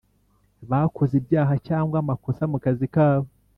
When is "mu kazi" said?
2.51-2.85